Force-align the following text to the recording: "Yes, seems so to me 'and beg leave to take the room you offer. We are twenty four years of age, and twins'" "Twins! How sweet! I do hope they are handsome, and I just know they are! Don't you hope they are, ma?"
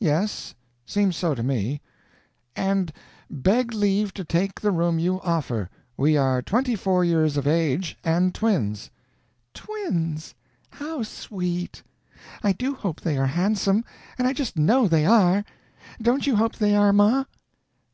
"Yes, 0.00 0.54
seems 0.84 1.16
so 1.16 1.34
to 1.34 1.42
me 1.42 1.80
'and 2.54 2.92
beg 3.30 3.72
leave 3.72 4.12
to 4.12 4.22
take 4.22 4.60
the 4.60 4.70
room 4.70 4.98
you 4.98 5.18
offer. 5.22 5.70
We 5.96 6.14
are 6.14 6.42
twenty 6.42 6.76
four 6.76 7.06
years 7.06 7.38
of 7.38 7.46
age, 7.46 7.96
and 8.04 8.34
twins'" 8.34 8.90
"Twins! 9.54 10.34
How 10.68 11.02
sweet! 11.02 11.82
I 12.42 12.52
do 12.52 12.74
hope 12.74 13.00
they 13.00 13.16
are 13.16 13.28
handsome, 13.28 13.82
and 14.18 14.28
I 14.28 14.34
just 14.34 14.58
know 14.58 14.88
they 14.88 15.06
are! 15.06 15.42
Don't 16.02 16.26
you 16.26 16.36
hope 16.36 16.56
they 16.56 16.76
are, 16.76 16.92
ma?" 16.92 17.24